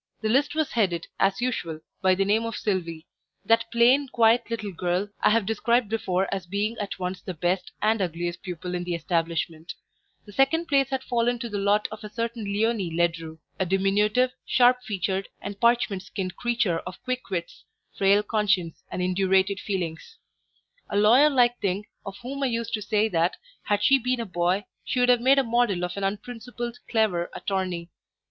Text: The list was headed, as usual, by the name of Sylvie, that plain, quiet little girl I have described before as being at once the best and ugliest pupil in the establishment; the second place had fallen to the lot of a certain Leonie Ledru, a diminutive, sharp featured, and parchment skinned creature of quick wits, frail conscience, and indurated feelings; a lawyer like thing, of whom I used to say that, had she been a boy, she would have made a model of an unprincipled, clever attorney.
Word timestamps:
The 0.21 0.29
list 0.29 0.55
was 0.55 0.71
headed, 0.71 1.05
as 1.19 1.41
usual, 1.41 1.79
by 2.01 2.15
the 2.15 2.25
name 2.25 2.43
of 2.43 2.55
Sylvie, 2.57 3.05
that 3.45 3.69
plain, 3.71 4.07
quiet 4.07 4.49
little 4.49 4.71
girl 4.71 5.09
I 5.21 5.29
have 5.29 5.45
described 5.45 5.89
before 5.89 6.27
as 6.33 6.47
being 6.47 6.75
at 6.79 6.97
once 6.97 7.21
the 7.21 7.35
best 7.35 7.71
and 7.83 8.01
ugliest 8.01 8.41
pupil 8.41 8.73
in 8.73 8.83
the 8.83 8.95
establishment; 8.95 9.75
the 10.25 10.33
second 10.33 10.65
place 10.67 10.89
had 10.89 11.03
fallen 11.03 11.37
to 11.37 11.49
the 11.49 11.59
lot 11.59 11.87
of 11.91 12.03
a 12.03 12.09
certain 12.09 12.45
Leonie 12.51 12.89
Ledru, 12.91 13.37
a 13.59 13.65
diminutive, 13.67 14.31
sharp 14.43 14.81
featured, 14.81 15.29
and 15.39 15.59
parchment 15.61 16.01
skinned 16.01 16.35
creature 16.35 16.79
of 16.79 16.97
quick 17.03 17.29
wits, 17.29 17.63
frail 17.95 18.23
conscience, 18.23 18.83
and 18.89 19.03
indurated 19.03 19.59
feelings; 19.59 20.17
a 20.89 20.97
lawyer 20.97 21.29
like 21.29 21.59
thing, 21.59 21.85
of 22.07 22.17
whom 22.23 22.41
I 22.41 22.47
used 22.47 22.73
to 22.73 22.81
say 22.81 23.07
that, 23.09 23.35
had 23.65 23.83
she 23.83 23.99
been 23.99 24.19
a 24.19 24.25
boy, 24.25 24.65
she 24.83 24.99
would 24.99 25.09
have 25.09 25.21
made 25.21 25.37
a 25.37 25.43
model 25.43 25.85
of 25.85 25.95
an 25.95 26.03
unprincipled, 26.03 26.79
clever 26.89 27.29
attorney. 27.35 27.89